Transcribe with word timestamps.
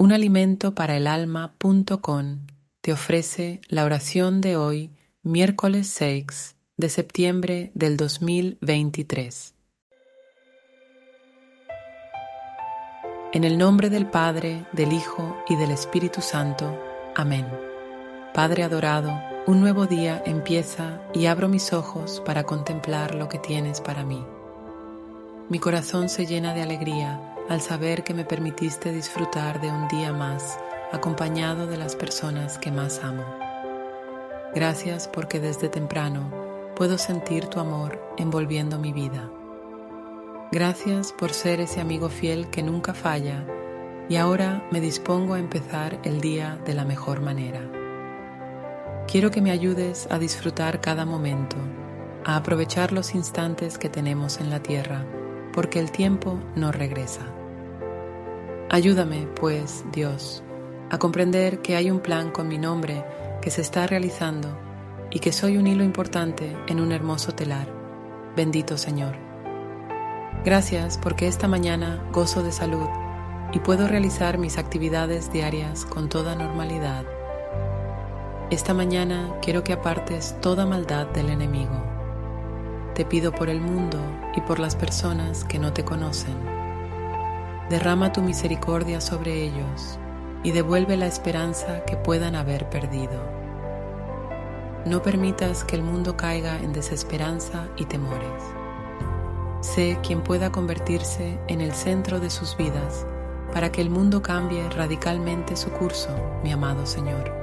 Un 0.00 0.12
para 0.76 0.96
el 0.96 1.08
te 2.82 2.92
ofrece 2.92 3.60
la 3.66 3.84
oración 3.84 4.40
de 4.40 4.56
hoy, 4.56 4.92
miércoles 5.24 5.88
6 5.88 6.54
de 6.76 6.88
septiembre 6.88 7.72
del 7.74 7.96
2023. 7.96 9.54
En 13.32 13.42
el 13.42 13.58
nombre 13.58 13.90
del 13.90 14.06
Padre, 14.06 14.64
del 14.70 14.92
Hijo 14.92 15.36
y 15.48 15.56
del 15.56 15.72
Espíritu 15.72 16.20
Santo. 16.20 16.80
Amén. 17.16 17.48
Padre 18.32 18.62
adorado, 18.62 19.10
un 19.48 19.60
nuevo 19.60 19.86
día 19.86 20.22
empieza 20.24 21.02
y 21.12 21.26
abro 21.26 21.48
mis 21.48 21.72
ojos 21.72 22.22
para 22.24 22.44
contemplar 22.44 23.16
lo 23.16 23.28
que 23.28 23.40
tienes 23.40 23.80
para 23.80 24.04
mí. 24.04 24.24
Mi 25.48 25.58
corazón 25.58 26.08
se 26.08 26.24
llena 26.24 26.54
de 26.54 26.62
alegría 26.62 27.27
al 27.48 27.62
saber 27.62 28.04
que 28.04 28.12
me 28.12 28.24
permitiste 28.24 28.92
disfrutar 28.92 29.60
de 29.60 29.70
un 29.70 29.88
día 29.88 30.12
más 30.12 30.58
acompañado 30.92 31.66
de 31.66 31.76
las 31.76 31.96
personas 31.96 32.58
que 32.58 32.70
más 32.70 33.02
amo. 33.02 33.24
Gracias 34.54 35.08
porque 35.08 35.40
desde 35.40 35.68
temprano 35.68 36.30
puedo 36.76 36.98
sentir 36.98 37.46
tu 37.46 37.60
amor 37.60 38.00
envolviendo 38.18 38.78
mi 38.78 38.92
vida. 38.92 39.30
Gracias 40.52 41.12
por 41.12 41.32
ser 41.32 41.60
ese 41.60 41.80
amigo 41.80 42.08
fiel 42.08 42.48
que 42.48 42.62
nunca 42.62 42.94
falla 42.94 43.46
y 44.08 44.16
ahora 44.16 44.66
me 44.70 44.80
dispongo 44.80 45.34
a 45.34 45.38
empezar 45.38 45.98
el 46.04 46.20
día 46.20 46.58
de 46.64 46.74
la 46.74 46.84
mejor 46.84 47.20
manera. 47.20 47.60
Quiero 49.06 49.30
que 49.30 49.40
me 49.40 49.50
ayudes 49.50 50.06
a 50.10 50.18
disfrutar 50.18 50.80
cada 50.80 51.06
momento, 51.06 51.56
a 52.24 52.36
aprovechar 52.36 52.92
los 52.92 53.14
instantes 53.14 53.78
que 53.78 53.88
tenemos 53.88 54.38
en 54.38 54.50
la 54.50 54.60
tierra, 54.60 55.04
porque 55.52 55.78
el 55.78 55.90
tiempo 55.90 56.38
no 56.54 56.72
regresa. 56.72 57.37
Ayúdame, 58.70 59.26
pues, 59.40 59.82
Dios, 59.92 60.42
a 60.90 60.98
comprender 60.98 61.62
que 61.62 61.74
hay 61.74 61.90
un 61.90 62.00
plan 62.00 62.30
con 62.30 62.48
mi 62.48 62.58
nombre 62.58 63.02
que 63.40 63.50
se 63.50 63.62
está 63.62 63.86
realizando 63.86 64.58
y 65.10 65.20
que 65.20 65.32
soy 65.32 65.56
un 65.56 65.66
hilo 65.66 65.82
importante 65.84 66.54
en 66.66 66.78
un 66.78 66.92
hermoso 66.92 67.32
telar. 67.32 67.66
Bendito 68.36 68.76
Señor. 68.76 69.16
Gracias 70.44 70.98
porque 70.98 71.28
esta 71.28 71.48
mañana 71.48 72.06
gozo 72.12 72.42
de 72.42 72.52
salud 72.52 72.86
y 73.54 73.58
puedo 73.60 73.88
realizar 73.88 74.36
mis 74.36 74.58
actividades 74.58 75.32
diarias 75.32 75.86
con 75.86 76.10
toda 76.10 76.34
normalidad. 76.34 77.06
Esta 78.50 78.74
mañana 78.74 79.34
quiero 79.40 79.64
que 79.64 79.72
apartes 79.72 80.36
toda 80.42 80.66
maldad 80.66 81.06
del 81.06 81.30
enemigo. 81.30 81.82
Te 82.94 83.06
pido 83.06 83.32
por 83.32 83.48
el 83.48 83.62
mundo 83.62 83.98
y 84.36 84.42
por 84.42 84.58
las 84.58 84.76
personas 84.76 85.44
que 85.44 85.58
no 85.58 85.72
te 85.72 85.86
conocen 85.86 86.57
derrama 87.70 88.12
tu 88.12 88.22
misericordia 88.22 89.00
sobre 89.00 89.42
ellos 89.44 89.98
y 90.42 90.52
devuelve 90.52 90.96
la 90.96 91.06
esperanza 91.06 91.84
que 91.84 91.96
puedan 91.96 92.34
haber 92.34 92.70
perdido. 92.70 93.20
No 94.86 95.02
permitas 95.02 95.64
que 95.64 95.76
el 95.76 95.82
mundo 95.82 96.16
caiga 96.16 96.56
en 96.56 96.72
desesperanza 96.72 97.68
y 97.76 97.84
temores. 97.84 98.42
Sé 99.60 99.98
quien 100.02 100.22
pueda 100.22 100.50
convertirse 100.50 101.38
en 101.48 101.60
el 101.60 101.72
centro 101.72 102.20
de 102.20 102.30
sus 102.30 102.56
vidas 102.56 103.06
para 103.52 103.70
que 103.70 103.80
el 103.80 103.90
mundo 103.90 104.22
cambie 104.22 104.68
radicalmente 104.70 105.56
su 105.56 105.70
curso, 105.70 106.10
mi 106.42 106.52
amado 106.52 106.86
Señor. 106.86 107.34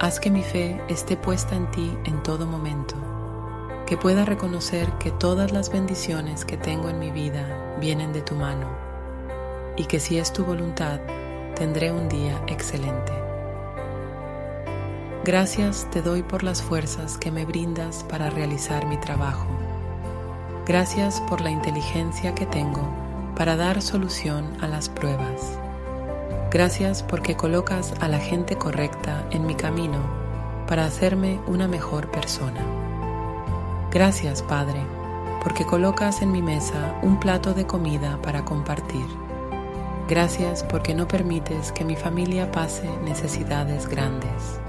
Haz 0.00 0.20
que 0.20 0.30
mi 0.30 0.42
fe 0.42 0.80
esté 0.88 1.16
puesta 1.16 1.54
en 1.54 1.70
ti 1.70 1.96
en 2.04 2.22
todo 2.22 2.46
momento, 2.46 2.96
que 3.86 3.96
pueda 3.96 4.26
reconocer 4.26 4.90
que 4.98 5.10
todas 5.10 5.52
las 5.52 5.70
bendiciones 5.72 6.44
que 6.44 6.58
tengo 6.58 6.90
en 6.90 6.98
mi 6.98 7.10
vida 7.10 7.76
vienen 7.80 8.12
de 8.12 8.20
tu 8.20 8.34
mano 8.34 8.85
y 9.76 9.84
que 9.84 10.00
si 10.00 10.18
es 10.18 10.32
tu 10.32 10.44
voluntad, 10.44 11.00
tendré 11.54 11.92
un 11.92 12.08
día 12.08 12.40
excelente. 12.46 13.12
Gracias 15.24 15.88
te 15.90 16.02
doy 16.02 16.22
por 16.22 16.44
las 16.44 16.62
fuerzas 16.62 17.18
que 17.18 17.32
me 17.32 17.44
brindas 17.44 18.04
para 18.04 18.30
realizar 18.30 18.86
mi 18.86 18.96
trabajo. 18.96 19.46
Gracias 20.66 21.20
por 21.22 21.40
la 21.40 21.50
inteligencia 21.50 22.34
que 22.34 22.46
tengo 22.46 22.88
para 23.36 23.56
dar 23.56 23.82
solución 23.82 24.56
a 24.60 24.68
las 24.68 24.88
pruebas. 24.88 25.58
Gracias 26.50 27.02
porque 27.02 27.36
colocas 27.36 27.92
a 28.00 28.08
la 28.08 28.18
gente 28.18 28.56
correcta 28.56 29.26
en 29.30 29.46
mi 29.46 29.54
camino 29.54 29.98
para 30.66 30.84
hacerme 30.84 31.40
una 31.46 31.68
mejor 31.68 32.10
persona. 32.10 32.60
Gracias, 33.90 34.42
Padre, 34.42 34.80
porque 35.42 35.64
colocas 35.64 36.22
en 36.22 36.32
mi 36.32 36.42
mesa 36.42 36.98
un 37.02 37.18
plato 37.18 37.52
de 37.52 37.66
comida 37.66 38.18
para 38.22 38.44
compartir. 38.44 39.25
Gracias 40.08 40.62
porque 40.62 40.94
no 40.94 41.08
permites 41.08 41.72
que 41.72 41.84
mi 41.84 41.96
familia 41.96 42.52
pase 42.52 42.88
necesidades 43.04 43.88
grandes 43.88 44.60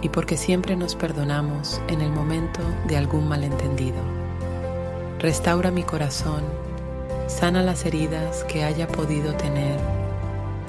y 0.00 0.08
porque 0.08 0.38
siempre 0.38 0.76
nos 0.76 0.94
perdonamos 0.94 1.80
en 1.88 2.00
el 2.00 2.10
momento 2.10 2.60
de 2.86 2.96
algún 2.96 3.28
malentendido. 3.28 3.98
Restaura 5.18 5.70
mi 5.70 5.82
corazón, 5.82 6.42
sana 7.26 7.62
las 7.62 7.84
heridas 7.84 8.44
que 8.44 8.64
haya 8.64 8.88
podido 8.88 9.34
tener, 9.34 9.78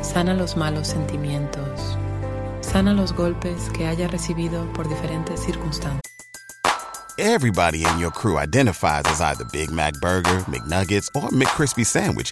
sana 0.02 0.34
los 0.34 0.58
malos 0.58 0.90
sentimientos, 0.90 1.98
sana 2.60 2.92
los 2.94 3.14
golpes 3.14 3.70
que 3.70 3.88
haya 3.88 4.10
recibido 4.10 4.66
por 4.74 4.90
diferentes 4.90 5.40
circunstancias. 5.40 6.02
Everybody 7.18 7.86
in 7.86 8.00
your 8.00 8.12
crew 8.12 8.38
identifies 8.38 9.04
as 9.06 9.22
either 9.22 9.46
Big 9.52 9.72
Mac 9.72 9.94
Burger, 10.02 10.40
McNuggets, 10.48 11.10
or 11.16 11.30
McCrispy 11.32 11.86
Sandwich. 11.86 12.32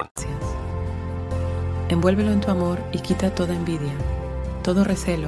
Envuélvelo 1.89 2.31
en 2.31 2.41
tu 2.41 2.49
amor 2.49 2.79
y 2.91 2.99
quita 2.99 3.35
toda 3.35 3.53
envidia, 3.53 3.93
todo 4.63 4.83
recelo 4.83 5.27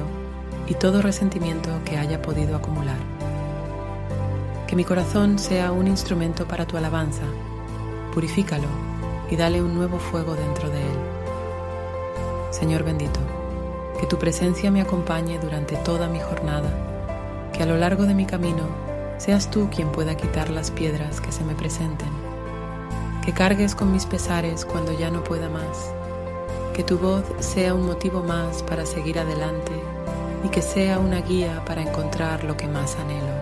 y 0.66 0.74
todo 0.74 1.02
resentimiento 1.02 1.68
que 1.84 1.98
haya 1.98 2.22
podido 2.22 2.56
acumular. 2.56 2.96
Que 4.66 4.76
mi 4.76 4.84
corazón 4.84 5.38
sea 5.38 5.72
un 5.72 5.86
instrumento 5.86 6.48
para 6.48 6.66
tu 6.66 6.76
alabanza. 6.76 7.24
Purifícalo 8.14 8.68
y 9.30 9.36
dale 9.36 9.62
un 9.62 9.74
nuevo 9.74 9.98
fuego 9.98 10.34
dentro 10.34 10.70
de 10.70 10.80
él. 10.80 10.98
Señor 12.50 12.82
bendito, 12.82 13.20
que 14.00 14.06
tu 14.06 14.18
presencia 14.18 14.70
me 14.70 14.80
acompañe 14.80 15.38
durante 15.38 15.76
toda 15.76 16.08
mi 16.08 16.20
jornada, 16.20 16.70
que 17.52 17.62
a 17.62 17.66
lo 17.66 17.76
largo 17.76 18.04
de 18.04 18.14
mi 18.14 18.24
camino 18.24 18.62
seas 19.18 19.50
tú 19.50 19.68
quien 19.70 19.92
pueda 19.92 20.16
quitar 20.16 20.50
las 20.50 20.70
piedras 20.70 21.20
que 21.20 21.30
se 21.32 21.44
me 21.44 21.54
presenten, 21.54 22.08
que 23.24 23.32
cargues 23.32 23.74
con 23.74 23.90
mis 23.90 24.04
pesares 24.04 24.66
cuando 24.66 24.92
ya 24.92 25.10
no 25.10 25.24
pueda 25.24 25.48
más, 25.48 25.90
que 26.74 26.84
tu 26.84 26.98
voz 26.98 27.24
sea 27.38 27.72
un 27.72 27.86
motivo 27.86 28.22
más 28.22 28.62
para 28.62 28.84
seguir 28.84 29.18
adelante 29.18 29.72
y 30.44 30.48
que 30.48 30.60
sea 30.60 30.98
una 30.98 31.22
guía 31.22 31.64
para 31.64 31.80
encontrar 31.80 32.44
lo 32.44 32.54
que 32.56 32.68
más 32.68 32.96
anhelo. 32.96 33.32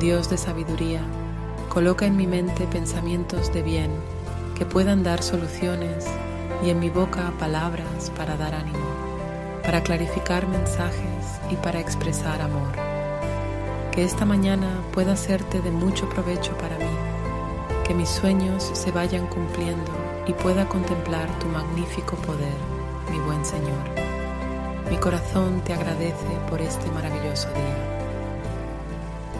Dios 0.00 0.30
de 0.30 0.38
sabiduría, 0.38 1.02
coloca 1.68 2.06
en 2.06 2.16
mi 2.16 2.26
mente 2.26 2.66
pensamientos 2.66 3.52
de 3.52 3.62
bien 3.62 3.90
que 4.56 4.64
puedan 4.64 5.02
dar 5.02 5.22
soluciones 5.22 6.06
y 6.64 6.70
en 6.70 6.80
mi 6.80 6.88
boca 6.88 7.32
palabras 7.38 8.10
para 8.16 8.38
dar 8.38 8.54
ánimo, 8.54 8.78
para 9.62 9.82
clarificar 9.82 10.46
mensajes 10.48 11.38
y 11.50 11.56
para 11.56 11.80
expresar 11.80 12.40
amor. 12.40 12.72
Que 13.92 14.04
esta 14.04 14.24
mañana 14.24 14.80
pueda 14.92 15.16
serte 15.16 15.60
de 15.60 15.70
mucho 15.70 16.08
provecho 16.08 16.56
para 16.56 16.78
mí, 16.78 17.07
que 17.88 17.94
mis 17.94 18.10
sueños 18.10 18.70
se 18.74 18.92
vayan 18.92 19.26
cumpliendo 19.28 19.90
y 20.26 20.34
pueda 20.34 20.68
contemplar 20.68 21.26
tu 21.38 21.46
magnífico 21.46 22.16
poder, 22.16 22.54
mi 23.10 23.18
buen 23.20 23.42
Señor. 23.46 23.82
Mi 24.90 24.98
corazón 24.98 25.62
te 25.64 25.72
agradece 25.72 26.28
por 26.50 26.60
este 26.60 26.90
maravilloso 26.90 27.48
día. 27.48 27.98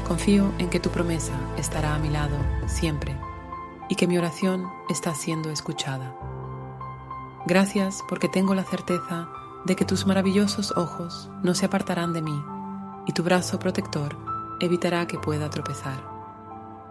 Confío 0.07 0.51
en 0.59 0.71
que 0.71 0.81
tu 0.81 0.89
promesa 0.89 1.35
estará 1.59 1.95
a 1.95 1.99
mi 1.99 2.09
lado 2.09 2.39
siempre 2.67 3.15
y 3.91 3.97
que 3.97 4.07
mi 4.07 4.17
oración 4.17 4.67
está 4.89 5.15
siendo 5.15 5.51
escuchada. 5.51 6.17
Gracias 7.45 8.03
porque 8.09 8.31
tengo 8.31 8.55
la 8.55 8.65
certeza 8.65 9.29
de 9.67 9.77
que 9.77 9.85
tus 9.85 10.07
maravillosos 10.07 10.73
ojos 10.75 11.31
no 11.43 11.55
se 11.55 11.67
apartarán 11.67 12.15
de 12.15 12.23
mí 12.23 12.43
y 13.07 13.13
tu 13.13 13.23
brazo 13.23 13.59
protector 13.59 14.17
evitará 14.59 15.07
que 15.07 15.19
pueda 15.19 15.51
tropezar. 15.51 16.18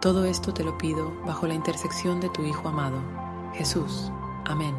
Todo 0.07 0.24
esto 0.24 0.54
te 0.54 0.63
lo 0.63 0.77
pido 0.77 1.12
bajo 1.25 1.48
la 1.48 1.54
intersección 1.54 2.21
de 2.21 2.30
tu 2.30 2.42
Hijo 2.44 2.69
amado, 2.69 2.98
Jesús. 3.54 4.09
Amén. 4.45 4.74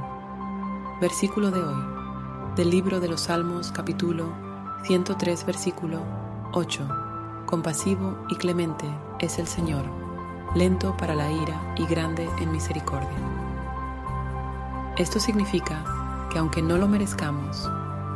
Versículo 1.02 1.50
de 1.50 1.60
hoy, 1.60 1.84
del 2.56 2.70
libro 2.70 2.98
de 2.98 3.08
los 3.08 3.20
Salmos 3.20 3.70
capítulo 3.70 4.32
103 4.84 5.44
versículo 5.44 6.00
8. 6.54 7.44
Compasivo 7.44 8.16
y 8.30 8.36
clemente 8.36 8.86
es 9.19 9.38
el 9.38 9.46
Señor, 9.46 9.84
lento 10.54 10.96
para 10.96 11.14
la 11.14 11.31
ira 11.31 11.74
y 11.76 11.84
grande 11.84 12.26
en 12.40 12.50
misericordia. 12.50 13.19
Esto 14.96 15.20
significa 15.20 16.28
que 16.32 16.38
aunque 16.38 16.62
no 16.62 16.78
lo 16.78 16.88
merezcamos, 16.88 17.69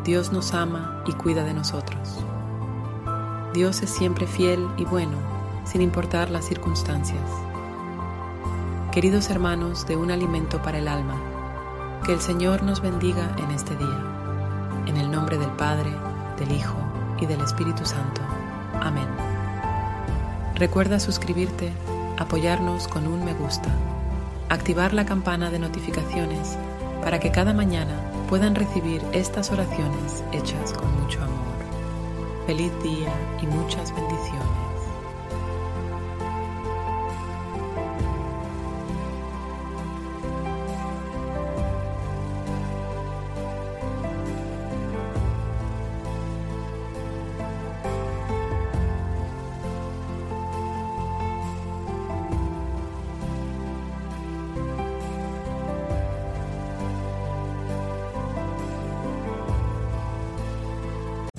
Dios 0.03 0.33
nos 0.33 0.55
ama 0.55 1.03
y 1.05 1.13
cuida 1.13 1.45
de 1.45 1.53
nosotros. 1.53 2.25
Dios 3.53 3.83
es 3.83 3.91
siempre 3.91 4.27
fiel 4.27 4.67
y 4.79 4.87
bueno, 4.87 5.42
sin 5.65 5.83
importar 5.83 6.31
las 6.31 6.45
circunstancias. 6.45 7.23
Queridos 8.93 9.31
hermanos 9.31 9.87
de 9.87 9.97
un 9.97 10.11
alimento 10.11 10.61
para 10.61 10.79
el 10.79 10.89
alma, 10.89 11.21
que 12.05 12.13
el 12.13 12.21
Señor 12.21 12.63
nos 12.63 12.81
bendiga 12.81 13.35
en 13.39 13.51
este 13.51 13.77
día. 13.77 13.99
En 14.87 14.97
el 14.97 15.11
nombre 15.11 15.39
del 15.39 15.51
Padre, 15.51 15.91
del 16.39 16.53
Hijo 16.53 16.77
y 17.21 17.27
del 17.27 17.41
Espíritu 17.41 17.87
Santo. 17.87 18.21
Amén. 18.81 19.07
Recuerda 20.55 21.01
suscribirte, 21.01 21.73
apoyarnos 22.19 22.89
con 22.89 23.07
un 23.07 23.25
me 23.25 23.35
gusta, 23.35 23.71
activar 24.49 24.93
la 24.93 25.07
campana 25.07 25.51
de 25.51 25.59
notificaciones 25.59 26.59
para 27.03 27.19
que 27.21 27.31
cada 27.31 27.53
mañana 27.53 27.95
puedan 28.29 28.55
recibir 28.55 29.03
estas 29.13 29.51
oraciones 29.51 30.23
hechas 30.33 30.73
con 30.73 30.93
mucho 31.01 31.23
amor. 31.23 31.43
Feliz 32.47 32.73
día 32.83 33.13
y 33.41 33.47
muchas 33.47 33.95
bendiciones. 33.95 34.72